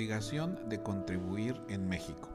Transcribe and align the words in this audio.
de 0.00 0.82
contribuir 0.82 1.60
en 1.68 1.86
México. 1.86 2.30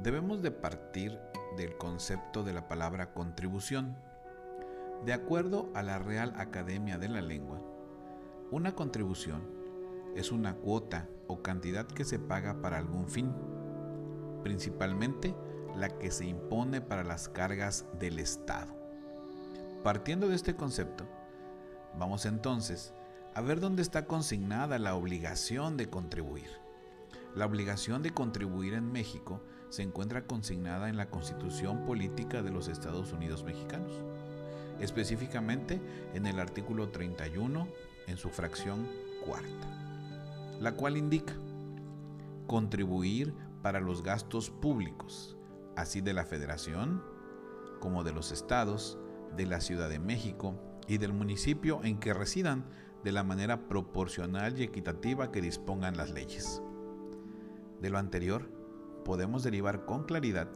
Debemos 0.00 0.42
de 0.42 0.52
partir 0.52 1.18
del 1.56 1.76
concepto 1.76 2.44
de 2.44 2.52
la 2.52 2.68
palabra 2.68 3.12
contribución. 3.12 3.96
De 5.04 5.12
acuerdo 5.12 5.68
a 5.74 5.82
la 5.82 5.98
Real 5.98 6.32
Academia 6.36 6.98
de 6.98 7.08
la 7.08 7.20
Lengua, 7.20 7.60
una 8.52 8.76
contribución 8.76 9.42
es 10.14 10.30
una 10.30 10.54
cuota 10.54 11.08
o 11.26 11.42
cantidad 11.42 11.84
que 11.84 12.04
se 12.04 12.20
paga 12.20 12.62
para 12.62 12.78
algún 12.78 13.08
fin, 13.08 13.34
principalmente 14.44 15.34
la 15.74 15.88
que 15.98 16.12
se 16.12 16.26
impone 16.26 16.80
para 16.80 17.02
las 17.02 17.28
cargas 17.28 17.86
del 17.98 18.20
Estado. 18.20 18.72
Partiendo 19.82 20.28
de 20.28 20.36
este 20.36 20.54
concepto, 20.54 21.08
vamos 21.98 22.24
entonces 22.24 22.94
a 23.34 23.40
ver 23.40 23.60
dónde 23.60 23.82
está 23.82 24.06
consignada 24.06 24.78
la 24.78 24.94
obligación 24.94 25.76
de 25.76 25.88
contribuir. 25.88 26.50
La 27.34 27.46
obligación 27.46 28.02
de 28.02 28.10
contribuir 28.10 28.74
en 28.74 28.90
México 28.90 29.40
se 29.68 29.82
encuentra 29.82 30.26
consignada 30.26 30.88
en 30.88 30.96
la 30.96 31.10
Constitución 31.10 31.86
Política 31.86 32.42
de 32.42 32.50
los 32.50 32.66
Estados 32.66 33.12
Unidos 33.12 33.44
Mexicanos, 33.44 33.92
específicamente 34.80 35.80
en 36.12 36.26
el 36.26 36.40
artículo 36.40 36.88
31 36.88 37.68
en 38.08 38.16
su 38.16 38.30
fracción 38.30 38.88
cuarta, 39.24 40.58
la 40.60 40.72
cual 40.72 40.96
indica 40.96 41.34
contribuir 42.48 43.32
para 43.62 43.78
los 43.78 44.02
gastos 44.02 44.50
públicos, 44.50 45.36
así 45.76 46.00
de 46.00 46.14
la 46.14 46.24
Federación 46.24 47.00
como 47.78 48.02
de 48.02 48.12
los 48.12 48.32
estados, 48.32 48.98
de 49.36 49.46
la 49.46 49.60
Ciudad 49.60 49.88
de 49.88 50.00
México 50.00 50.56
y 50.88 50.98
del 50.98 51.12
municipio 51.12 51.80
en 51.84 52.00
que 52.00 52.12
residan 52.12 52.64
de 53.04 53.12
la 53.12 53.22
manera 53.22 53.68
proporcional 53.68 54.58
y 54.58 54.62
equitativa 54.62 55.30
que 55.30 55.40
dispongan 55.40 55.96
las 55.96 56.10
leyes. 56.10 56.62
De 57.80 57.90
lo 57.90 57.98
anterior, 57.98 58.50
podemos 59.04 59.42
derivar 59.42 59.86
con 59.86 60.04
claridad 60.04 60.48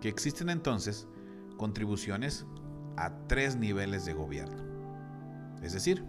que 0.00 0.08
existen 0.08 0.50
entonces 0.50 1.06
contribuciones 1.56 2.46
a 2.96 3.12
tres 3.28 3.56
niveles 3.56 4.04
de 4.04 4.14
gobierno. 4.14 4.62
Es 5.62 5.72
decir, 5.72 6.04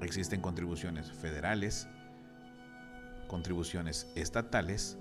existen 0.00 0.40
contribuciones 0.40 1.10
federales, 1.12 1.88
contribuciones 3.28 4.10
estatales 4.14 4.98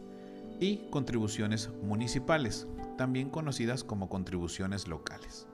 y 0.59 0.89
contribuciones 0.89 1.69
municipales, 1.83 2.67
también 2.97 3.29
conocidas 3.29 3.83
como 3.83 4.09
contribuciones 4.09 4.87
locales. 4.87 5.47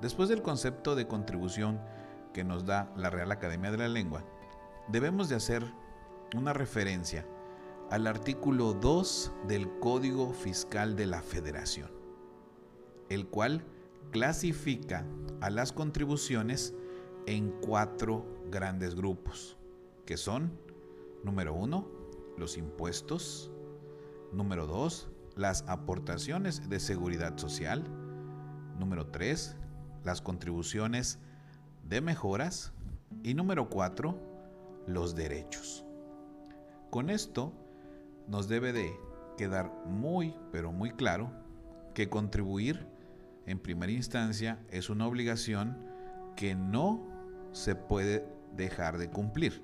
Después 0.00 0.28
del 0.28 0.42
concepto 0.42 0.94
de 0.94 1.08
contribución 1.08 1.80
que 2.32 2.44
nos 2.44 2.64
da 2.64 2.92
la 2.96 3.10
Real 3.10 3.32
Academia 3.32 3.70
de 3.70 3.78
la 3.78 3.88
Lengua, 3.88 4.24
debemos 4.88 5.28
de 5.28 5.36
hacer 5.36 5.64
una 6.34 6.52
referencia 6.52 7.26
al 7.90 8.06
artículo 8.06 8.74
2 8.74 9.32
del 9.46 9.70
Código 9.80 10.32
Fiscal 10.32 10.96
de 10.96 11.06
la 11.06 11.22
Federación, 11.22 11.90
el 13.08 13.26
cual 13.28 13.64
clasifica 14.10 15.06
a 15.40 15.50
las 15.50 15.72
contribuciones 15.72 16.74
en 17.26 17.50
cuatro 17.60 18.26
grandes 18.50 18.94
grupos, 18.94 19.56
que 20.06 20.16
son, 20.16 20.58
número 21.24 21.54
uno, 21.54 21.88
los 22.36 22.56
impuestos, 22.56 23.50
número 24.32 24.66
dos, 24.66 25.08
las 25.36 25.64
aportaciones 25.68 26.68
de 26.68 26.80
seguridad 26.80 27.36
social, 27.38 27.84
número 28.78 29.06
tres, 29.06 29.56
las 30.04 30.22
contribuciones 30.22 31.18
de 31.88 32.00
mejoras 32.02 32.72
y 33.22 33.32
número 33.34 33.70
cuatro, 33.70 34.18
los 34.86 35.14
derechos. 35.14 35.86
Con 36.90 37.08
esto 37.08 37.52
nos 38.26 38.48
debe 38.48 38.72
de 38.72 38.94
quedar 39.38 39.72
muy, 39.86 40.34
pero 40.52 40.70
muy 40.70 40.90
claro 40.90 41.30
que 41.94 42.10
contribuir 42.10 42.86
en 43.46 43.58
primera 43.58 43.92
instancia 43.92 44.58
es 44.70 44.90
una 44.90 45.06
obligación 45.06 45.78
que 46.36 46.54
no 46.54 47.06
se 47.52 47.74
puede 47.74 48.26
dejar 48.54 48.98
de 48.98 49.08
cumplir, 49.10 49.62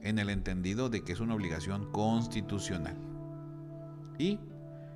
en 0.00 0.18
el 0.18 0.30
entendido 0.30 0.88
de 0.88 1.04
que 1.04 1.12
es 1.12 1.20
una 1.20 1.34
obligación 1.34 1.92
constitucional. 1.92 2.96
Y 4.18 4.40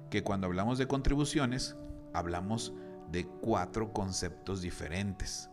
que 0.09 0.23
cuando 0.23 0.47
hablamos 0.47 0.79
de 0.79 0.89
contribuciones, 0.89 1.77
hablamos 2.15 2.73
de 3.13 3.27
cuatro 3.27 3.93
conceptos 3.93 4.63
diferentes. 4.63 5.50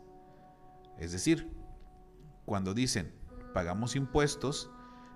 Es 1.00 1.12
decir, 1.12 1.52
cuando 2.46 2.74
dicen 2.74 3.14
pagamos 3.54 3.96
impuestos, 3.96 4.70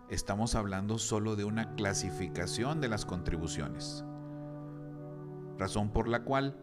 estamos 0.10 0.56
hablando 0.56 0.98
solo 0.98 1.36
de 1.36 1.44
una 1.44 1.76
clasificación 1.76 2.82
de 2.82 2.90
las 2.90 3.06
contribuciones. 3.06 4.04
Razón 5.58 5.92
por 5.92 6.08
la 6.08 6.24
cual 6.24 6.58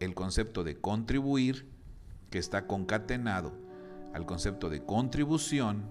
el 0.00 0.14
concepto 0.14 0.64
de 0.64 0.80
contribuir, 0.80 1.68
que 2.30 2.38
está 2.38 2.66
concatenado 2.66 3.52
al 4.14 4.24
concepto 4.24 4.70
de 4.70 4.84
contribución 4.84 5.90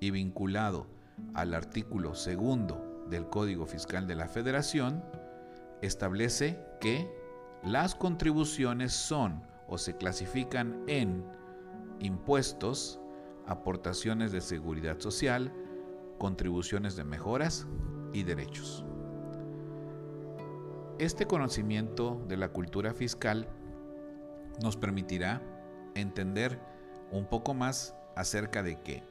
y 0.00 0.10
vinculado 0.10 0.86
al 1.34 1.54
artículo 1.54 2.14
segundo 2.14 3.06
del 3.08 3.28
Código 3.28 3.66
Fiscal 3.66 4.06
de 4.06 4.16
la 4.16 4.28
Federación, 4.28 5.02
establece 5.82 6.62
que 6.80 7.10
las 7.64 7.94
contribuciones 7.94 8.92
son 8.92 9.42
o 9.68 9.78
se 9.78 9.96
clasifican 9.96 10.82
en 10.86 11.24
impuestos, 12.00 13.00
aportaciones 13.46 14.32
de 14.32 14.40
seguridad 14.40 14.98
social, 14.98 15.52
contribuciones 16.18 16.96
de 16.96 17.04
mejoras 17.04 17.66
y 18.12 18.22
derechos. 18.24 18.84
Este 20.98 21.26
conocimiento 21.26 22.20
de 22.26 22.36
la 22.36 22.48
cultura 22.48 22.92
fiscal 22.92 23.48
nos 24.62 24.76
permitirá 24.76 25.40
entender 25.94 26.58
un 27.12 27.26
poco 27.26 27.54
más 27.54 27.94
acerca 28.16 28.62
de 28.62 28.80
que 28.80 29.04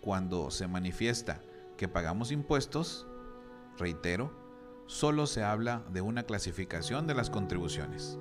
cuando 0.00 0.50
se 0.50 0.68
manifiesta 0.68 1.40
que 1.76 1.88
pagamos 1.88 2.30
impuestos, 2.30 3.06
reitero, 3.76 4.32
solo 4.86 5.26
se 5.26 5.42
habla 5.42 5.82
de 5.90 6.00
una 6.00 6.22
clasificación 6.22 7.06
de 7.06 7.14
las 7.14 7.30
contribuciones. 7.30 8.18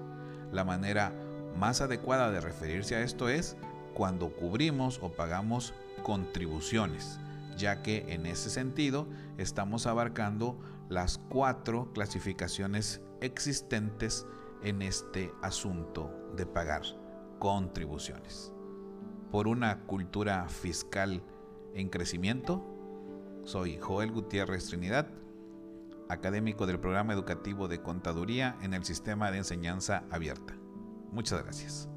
La 0.52 0.64
manera 0.64 1.14
más 1.58 1.82
adecuada 1.82 2.32
de 2.32 2.42
referirse 2.42 2.96
a 2.96 3.02
esto 3.02 3.30
es 3.30 3.58
cuando 3.94 4.30
cubrimos 4.30 5.00
o 5.02 5.10
pagamos 5.10 5.74
contribuciones, 6.04 7.20
ya 7.58 7.82
que 7.82 8.06
en 8.10 8.26
ese 8.26 8.50
sentido 8.50 9.08
estamos 9.38 9.88
abarcando 9.88 10.58
las 10.90 11.18
cuatro 11.30 11.92
clasificaciones 11.94 13.02
existentes 13.22 14.26
en 14.64 14.82
este 14.82 15.34
asunto 15.42 16.12
de 16.36 16.46
pagar 16.46 16.84
contribuciones. 17.40 18.54
Por 19.31 19.48
una 19.48 19.81
cultura 19.81 20.48
fiscal 20.50 21.22
en 21.74 21.90
crecimiento, 21.90 22.66
soy 23.44 23.78
Joel 23.78 24.12
Gutiérrez 24.12 24.68
Trinidad 24.68 25.08
académico 26.10 26.66
del 26.66 26.80
programa 26.80 27.14
educativo 27.14 27.68
de 27.68 27.81
contaduría 27.81 28.58
en 28.62 28.74
el 28.74 28.84
sistema 28.84 29.31
de 29.31 29.38
enseñanza 29.38 30.04
abierta. 30.10 30.56
Muchas 31.12 31.44
gracias. 31.44 31.90